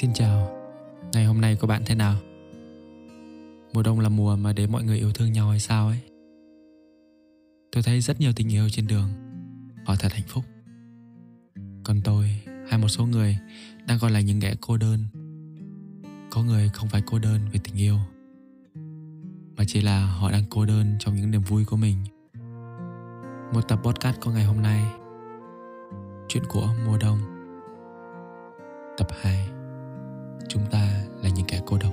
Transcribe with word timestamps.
Xin 0.00 0.12
chào, 0.12 0.48
ngày 1.12 1.24
hôm 1.24 1.40
nay 1.40 1.56
của 1.60 1.66
bạn 1.66 1.82
thế 1.86 1.94
nào? 1.94 2.14
Mùa 3.72 3.82
đông 3.82 4.00
là 4.00 4.08
mùa 4.08 4.36
mà 4.36 4.52
để 4.52 4.66
mọi 4.66 4.84
người 4.84 4.98
yêu 4.98 5.12
thương 5.12 5.32
nhau 5.32 5.50
hay 5.50 5.60
sao 5.60 5.88
ấy? 5.88 6.00
Tôi 7.72 7.82
thấy 7.82 8.00
rất 8.00 8.20
nhiều 8.20 8.32
tình 8.36 8.52
yêu 8.52 8.68
trên 8.68 8.86
đường, 8.86 9.08
họ 9.84 9.94
thật 9.98 10.12
hạnh 10.12 10.26
phúc. 10.28 10.44
Còn 11.84 12.00
tôi 12.04 12.30
hay 12.68 12.78
một 12.78 12.88
số 12.88 13.06
người 13.06 13.38
đang 13.86 13.98
còn 14.00 14.12
là 14.12 14.20
những 14.20 14.40
kẻ 14.40 14.54
cô 14.60 14.76
đơn. 14.76 14.98
Có 16.30 16.42
người 16.42 16.70
không 16.74 16.88
phải 16.88 17.02
cô 17.06 17.18
đơn 17.18 17.40
về 17.52 17.60
tình 17.64 17.76
yêu, 17.76 17.96
mà 19.56 19.64
chỉ 19.66 19.80
là 19.80 20.06
họ 20.06 20.30
đang 20.30 20.44
cô 20.50 20.64
đơn 20.64 20.86
trong 20.98 21.16
những 21.16 21.30
niềm 21.30 21.42
vui 21.42 21.64
của 21.64 21.76
mình. 21.76 21.96
Một 23.54 23.68
tập 23.68 23.80
podcast 23.84 24.20
của 24.20 24.30
ngày 24.30 24.44
hôm 24.44 24.62
nay 24.62 24.84
Chuyện 26.28 26.42
của 26.48 26.68
mùa 26.86 26.98
đông 26.98 27.18
Tập 28.98 29.08
2 29.20 29.55
Chúng 30.48 30.66
ta 30.70 31.04
là 31.22 31.28
những 31.28 31.46
kẻ 31.48 31.60
cô 31.66 31.78
độc. 31.78 31.92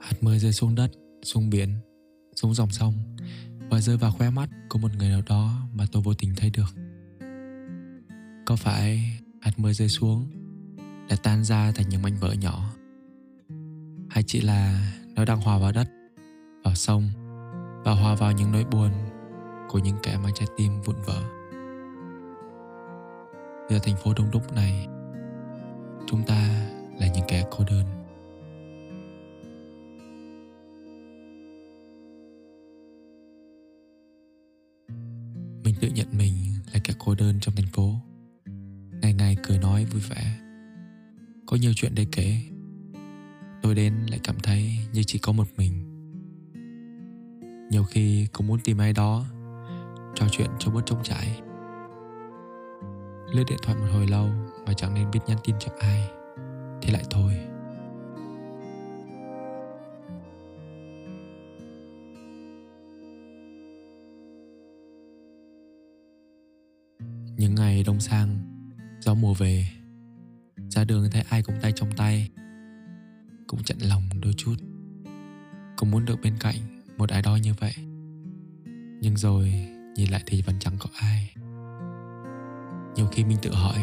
Hạt 0.00 0.16
mưa 0.20 0.38
rơi 0.38 0.52
xuống 0.52 0.74
đất, 0.74 0.90
xuống 1.22 1.50
biển, 1.50 1.74
xuống 2.34 2.54
dòng 2.54 2.70
sông 2.70 2.94
Và 3.70 3.80
rơi 3.80 3.96
vào 3.96 4.12
khóe 4.12 4.30
mắt 4.30 4.48
của 4.68 4.78
một 4.78 4.90
người 4.98 5.08
nào 5.08 5.22
đó 5.28 5.52
mà 5.74 5.84
tôi 5.92 6.02
vô 6.02 6.14
tình 6.14 6.34
thấy 6.36 6.50
được. 6.50 6.74
Có 8.46 8.56
phải 8.56 9.20
hạt 9.40 9.58
mưa 9.58 9.72
rơi 9.72 9.88
xuống 9.88 10.26
đã 11.08 11.16
tan 11.22 11.44
ra 11.44 11.72
thành 11.72 11.88
những 11.88 12.02
mảnh 12.02 12.16
vỡ 12.20 12.32
nhỏ 12.32 12.74
hay 14.10 14.24
chỉ 14.26 14.40
là 14.40 14.92
nó 15.14 15.24
đang 15.24 15.40
hòa 15.40 15.58
vào 15.58 15.72
đất 15.72 15.88
vào 16.64 16.74
sông 16.74 17.08
và 17.84 17.92
hòa 17.92 18.14
vào 18.14 18.32
những 18.32 18.52
nỗi 18.52 18.64
buồn 18.64 18.90
của 19.68 19.78
những 19.78 19.96
kẻ 20.02 20.18
mang 20.22 20.32
trái 20.34 20.48
tim 20.56 20.82
vụn 20.82 20.96
vỡ? 21.06 21.39
Giữa 23.70 23.78
thành 23.78 23.96
phố 23.96 24.12
đông 24.16 24.30
đúc 24.30 24.52
này, 24.52 24.86
chúng 26.06 26.22
ta 26.26 26.68
là 26.98 27.06
những 27.14 27.24
kẻ 27.28 27.44
cô 27.50 27.64
đơn. 27.70 27.84
Mình 35.64 35.74
tự 35.80 35.88
nhận 35.88 36.06
mình 36.18 36.34
là 36.72 36.80
kẻ 36.84 36.94
cô 36.98 37.14
đơn 37.14 37.40
trong 37.40 37.54
thành 37.54 37.66
phố. 37.66 37.94
Ngày 39.02 39.14
ngày 39.14 39.36
cười 39.42 39.58
nói 39.58 39.84
vui 39.84 40.02
vẻ. 40.10 40.38
Có 41.46 41.56
nhiều 41.56 41.72
chuyện 41.76 41.94
để 41.94 42.06
kể. 42.12 42.36
Tôi 43.62 43.74
đến 43.74 43.94
lại 44.10 44.20
cảm 44.24 44.40
thấy 44.42 44.76
như 44.92 45.02
chỉ 45.06 45.18
có 45.18 45.32
một 45.32 45.46
mình. 45.56 45.72
Nhiều 47.70 47.84
khi 47.84 48.26
cũng 48.32 48.46
muốn 48.46 48.60
tìm 48.64 48.78
ai 48.78 48.92
đó 48.92 49.26
trò 50.14 50.26
chuyện 50.30 50.50
cho 50.58 50.70
bớt 50.70 50.86
trống 50.86 51.02
trải 51.02 51.40
lướt 53.32 53.44
điện 53.48 53.58
thoại 53.62 53.78
một 53.78 53.86
hồi 53.92 54.06
lâu 54.06 54.28
mà 54.66 54.72
chẳng 54.72 54.94
nên 54.94 55.10
biết 55.10 55.20
nhắn 55.26 55.38
tin 55.44 55.56
cho 55.60 55.72
ai. 55.78 56.10
Thì 56.82 56.92
lại 56.92 57.04
thôi. 57.10 57.32
Những 67.36 67.54
ngày 67.54 67.82
đông 67.86 68.00
sang, 68.00 68.38
gió 69.00 69.14
mùa 69.14 69.34
về, 69.34 69.66
ra 70.68 70.84
đường 70.84 71.10
thấy 71.10 71.22
ai 71.28 71.42
cũng 71.42 71.56
tay 71.62 71.72
trong 71.76 71.88
tay, 71.96 72.30
cũng 73.46 73.62
chặn 73.62 73.78
lòng 73.78 74.02
đôi 74.22 74.32
chút. 74.36 74.54
Cũng 75.76 75.90
muốn 75.90 76.04
được 76.04 76.16
bên 76.22 76.34
cạnh 76.40 76.56
một 76.96 77.10
ai 77.10 77.22
đó 77.22 77.36
như 77.36 77.54
vậy. 77.60 77.72
Nhưng 79.00 79.16
rồi 79.16 79.52
nhìn 79.96 80.10
lại 80.10 80.22
thì 80.26 80.42
vẫn 80.42 80.56
chẳng 80.58 80.76
có 80.78 80.90
ai 81.00 81.34
nhiều 82.96 83.06
khi 83.12 83.24
mình 83.24 83.38
tự 83.42 83.50
hỏi, 83.54 83.78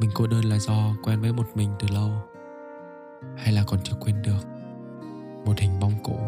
mình 0.00 0.10
cô 0.14 0.26
đơn 0.26 0.44
là 0.44 0.58
do 0.58 0.96
quen 1.02 1.20
với 1.20 1.32
một 1.32 1.46
mình 1.54 1.70
từ 1.78 1.88
lâu, 1.94 2.10
hay 3.36 3.52
là 3.52 3.64
còn 3.66 3.80
chưa 3.84 3.96
quên 4.00 4.22
được 4.22 4.46
một 5.44 5.58
hình 5.58 5.80
bóng 5.80 5.92
cũ. 6.02 6.18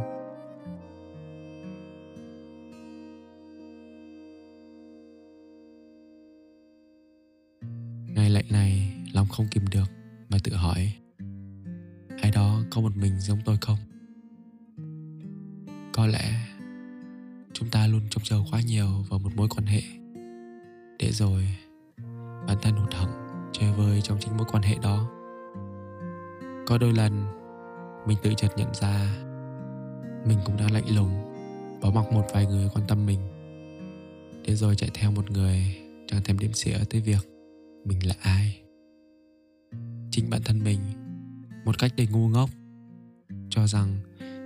Ngày 8.15 8.31
lạnh 8.31 8.47
này, 8.51 8.93
lòng 9.13 9.27
không 9.29 9.47
kìm 9.51 9.65
được 9.71 9.91
mà 10.29 10.39
tự 10.45 10.55
hỏi, 10.55 10.93
ai 12.23 12.31
đó 12.31 12.61
có 12.71 12.81
một 12.81 12.97
mình 12.97 13.21
giống 13.21 13.39
tôi 13.45 13.57
không? 13.61 13.79
Có 15.93 16.07
lẽ 16.07 16.33
chúng 17.53 17.71
ta 17.71 17.87
luôn 17.87 18.01
trông 18.11 18.25
chờ 18.25 18.37
quá 18.51 18.61
nhiều 18.61 18.89
vào 19.09 19.19
một 19.19 19.31
mối 19.37 19.49
quan 19.49 19.67
hệ 19.67 19.83
để 20.99 21.13
rồi, 21.13 21.49
bản 22.47 22.59
thân 22.63 22.77
hụt 22.77 22.95
hẫng, 22.95 23.11
chơi 23.53 23.73
vơi 23.73 24.01
trong 24.03 24.19
chính 24.21 24.37
mối 24.37 24.47
quan 24.53 24.63
hệ 24.63 24.77
đó. 24.83 25.11
Có 26.67 26.79
đôi 26.79 26.93
lần, 26.93 27.25
mình 28.07 28.19
tự 28.23 28.35
chợt 28.37 28.49
nhận 28.57 28.75
ra, 28.75 29.17
mình 30.27 30.39
cũng 30.45 30.57
đã 30.57 30.69
lạnh 30.73 30.97
lùng, 30.97 31.11
bỏ 31.83 31.91
mặc 31.91 32.13
một 32.13 32.27
vài 32.33 32.47
người 32.47 32.69
quan 32.75 32.87
tâm 32.89 33.07
mình. 33.07 33.21
Để 34.45 34.55
rồi 34.55 34.77
chạy 34.77 34.91
theo 34.95 35.11
một 35.11 35.31
người 35.31 35.77
chẳng 36.07 36.23
thèm 36.25 36.39
đếm 36.39 36.53
xỉa 36.53 36.79
tới 36.91 37.01
việc 37.01 37.29
mình 37.85 38.07
là 38.07 38.15
ai. 38.21 38.61
Chính 40.11 40.31
bản 40.31 40.41
thân 40.45 40.65
mình, 40.65 40.81
một 41.65 41.79
cách 41.79 41.93
đầy 41.97 42.07
ngu 42.07 42.29
ngốc, 42.29 42.51
cho 43.51 43.67
rằng 43.67 44.01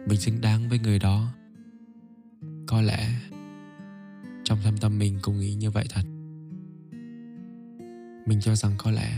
mình 0.09 0.21
xứng 0.21 0.41
đáng 0.41 0.69
với 0.69 0.78
người 0.78 0.99
đó. 0.99 1.27
Có 2.66 2.81
lẽ, 2.81 3.09
trong 4.44 4.59
thâm 4.65 4.77
tâm 4.77 4.99
mình 4.99 5.19
cũng 5.22 5.41
nghĩ 5.41 5.55
như 5.55 5.71
vậy 5.71 5.84
thật 5.91 6.03
mình 8.31 8.41
cho 8.41 8.55
rằng 8.55 8.73
có 8.79 8.91
lẽ 8.91 9.13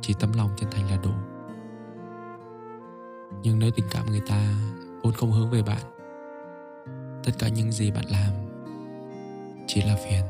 chỉ 0.00 0.14
tấm 0.20 0.32
lòng 0.32 0.50
chân 0.56 0.70
thành 0.70 0.90
là 0.90 0.96
đủ. 1.02 1.10
Nhưng 3.42 3.58
nếu 3.58 3.70
tình 3.70 3.86
cảm 3.90 4.06
người 4.06 4.20
ta 4.26 4.54
vốn 5.02 5.12
không 5.12 5.32
hướng 5.32 5.50
về 5.50 5.62
bạn, 5.62 5.82
tất 7.24 7.32
cả 7.38 7.48
những 7.48 7.72
gì 7.72 7.90
bạn 7.90 8.04
làm 8.10 8.32
chỉ 9.66 9.82
là 9.82 9.96
phiền. 9.96 10.24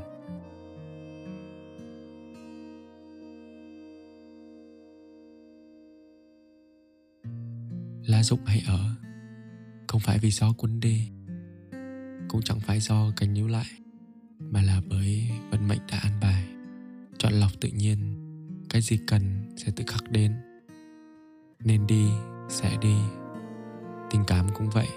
Lá 8.06 8.22
rụng 8.22 8.44
hay 8.44 8.62
ở 8.66 8.80
không 9.88 10.00
phải 10.00 10.18
vì 10.18 10.30
gió 10.30 10.52
cuốn 10.58 10.80
đi, 10.80 11.08
cũng 12.28 12.42
chẳng 12.42 12.60
phải 12.60 12.80
do 12.80 13.12
cành 13.16 13.34
níu 13.34 13.48
lại 13.48 13.66
mà 14.38 14.62
là 14.62 14.80
bởi 14.90 15.30
tự 17.62 17.68
nhiên, 17.68 17.98
cái 18.70 18.82
gì 18.82 18.98
cần 19.06 19.54
sẽ 19.56 19.72
tự 19.76 19.84
khắc 19.86 20.10
đến. 20.10 20.32
Nên 21.64 21.86
đi, 21.86 22.08
sẽ 22.48 22.76
đi, 22.80 22.96
tình 24.10 24.24
cảm 24.26 24.46
cũng 24.54 24.70
vậy. 24.70 24.88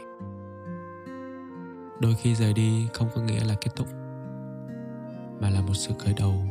Đôi 2.01 2.15
khi 2.21 2.35
rời 2.35 2.53
đi 2.53 2.87
không 2.93 3.09
có 3.15 3.21
nghĩa 3.21 3.43
là 3.43 3.55
kết 3.61 3.71
thúc, 3.75 3.87
mà 5.41 5.49
là 5.49 5.61
một 5.61 5.73
sự 5.73 5.93
khởi 5.99 6.13
đầu. 6.17 6.47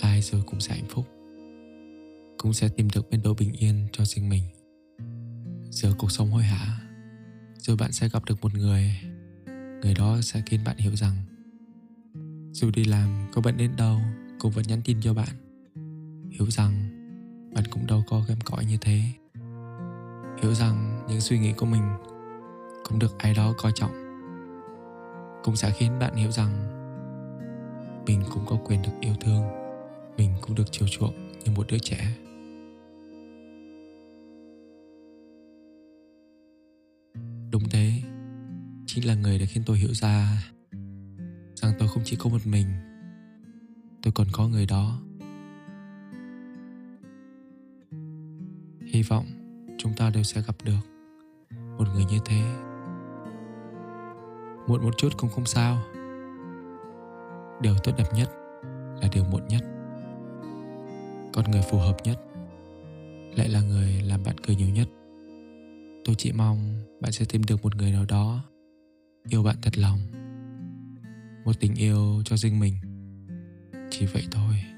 Ai 0.00 0.22
rồi 0.22 0.42
cũng 0.46 0.60
sẽ 0.60 0.74
hạnh 0.74 0.88
phúc, 0.88 1.04
cũng 2.38 2.52
sẽ 2.52 2.68
tìm 2.68 2.88
được 2.94 3.10
bên 3.10 3.22
đâu 3.22 3.34
bình 3.38 3.52
yên 3.52 3.86
cho 3.92 4.04
riêng 4.04 4.28
mình. 4.28 4.44
Giữa 5.70 5.92
cuộc 5.98 6.10
sống 6.10 6.30
hối 6.30 6.42
hả 6.42 6.80
rồi 7.58 7.76
bạn 7.76 7.92
sẽ 7.92 8.08
gặp 8.08 8.24
được 8.24 8.42
một 8.42 8.54
người 8.54 9.00
người 9.82 9.94
đó 9.94 10.20
sẽ 10.22 10.42
khiến 10.46 10.60
bạn 10.64 10.76
hiểu 10.76 10.96
rằng 10.96 11.16
dù 12.52 12.70
đi 12.70 12.84
làm, 12.84 13.08
có 13.32 13.42
bận 13.44 13.56
đến 13.56 13.70
đâu, 13.76 13.98
cũng 14.38 14.52
vẫn 14.52 14.64
nhắn 14.68 14.80
tin 14.84 15.00
cho 15.00 15.14
bạn. 15.14 15.28
Hiểu 16.30 16.50
rằng 16.50 16.72
bạn 17.54 17.64
cũng 17.70 17.86
đâu 17.86 18.02
có 18.08 18.24
kém 18.28 18.38
cỏi 18.44 18.64
như 18.64 18.76
thế. 18.80 19.00
Hiểu 20.42 20.54
rằng 20.54 21.06
những 21.08 21.20
suy 21.20 21.38
nghĩ 21.38 21.52
của 21.52 21.66
mình 21.66 21.82
cũng 22.88 22.98
được 22.98 23.18
ai 23.18 23.34
đó 23.34 23.54
coi 23.58 23.72
trọng. 23.74 23.92
Cũng 25.44 25.56
sẽ 25.56 25.70
khiến 25.70 25.98
bạn 25.98 26.14
hiểu 26.14 26.30
rằng 26.30 26.68
mình 28.06 28.22
cũng 28.30 28.46
có 28.46 28.56
quyền 28.64 28.82
được 28.82 28.92
yêu 29.00 29.14
thương, 29.20 29.42
mình 30.16 30.34
cũng 30.40 30.54
được 30.54 30.66
chiều 30.70 30.88
chuộng 30.88 31.32
như 31.44 31.52
một 31.52 31.66
đứa 31.68 31.78
trẻ. 31.78 32.16
Đúng 37.50 37.68
thế, 37.70 37.92
Chính 38.94 39.06
là 39.06 39.14
người 39.14 39.38
đã 39.38 39.46
khiến 39.46 39.62
tôi 39.66 39.78
hiểu 39.78 39.94
ra 39.94 40.42
Rằng 41.62 41.72
tôi 41.78 41.88
không 41.88 42.02
chỉ 42.04 42.16
có 42.16 42.30
một 42.30 42.46
mình, 42.46 42.66
Tôi 44.02 44.12
còn 44.12 44.26
có 44.32 44.48
người 44.48 44.66
đó. 44.66 44.98
Hy 48.86 49.02
vọng 49.02 49.26
chúng 49.78 49.92
ta 49.96 50.10
đều 50.10 50.22
sẽ 50.22 50.42
gặp 50.46 50.56
được 50.64 50.80
Một 51.78 51.84
người 51.94 52.04
như 52.04 52.18
thế. 52.24 52.42
Muộn 54.66 54.84
một 54.84 54.94
chút 54.98 55.08
cũng 55.16 55.30
không 55.30 55.46
sao. 55.46 55.82
Điều 57.60 57.74
tốt 57.84 57.92
đẹp 57.98 58.08
nhất 58.14 58.30
Là 59.02 59.08
điều 59.12 59.24
muộn 59.24 59.48
nhất. 59.48 59.62
Còn 61.32 61.50
người 61.50 61.62
phù 61.70 61.78
hợp 61.78 61.96
nhất 62.04 62.18
Lại 63.36 63.48
là 63.48 63.60
người 63.60 64.02
làm 64.06 64.22
bạn 64.24 64.36
cười 64.46 64.56
nhiều 64.56 64.68
nhất. 64.68 64.88
Tôi 66.04 66.14
chỉ 66.18 66.32
mong 66.32 66.82
bạn 67.00 67.12
sẽ 67.12 67.24
tìm 67.28 67.42
được 67.44 67.62
một 67.62 67.76
người 67.76 67.92
nào 67.92 68.04
đó 68.08 68.44
yêu 69.28 69.42
bạn 69.42 69.56
thật 69.62 69.78
lòng 69.78 70.21
một 71.44 71.60
tình 71.60 71.74
yêu 71.74 72.22
cho 72.24 72.36
riêng 72.36 72.60
mình. 72.60 72.74
Chỉ 73.90 74.06
vậy 74.06 74.26
thôi. 74.30 74.71